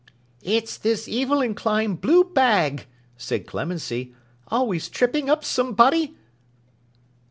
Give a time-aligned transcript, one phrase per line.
[0.41, 4.15] 'It's this evil inclined blue bag,' said Clemency,
[4.47, 6.17] 'always tripping up somebody!